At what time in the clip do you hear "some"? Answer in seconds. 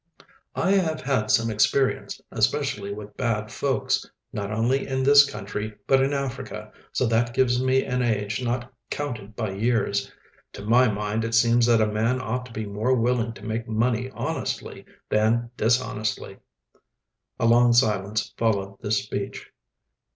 1.29-1.51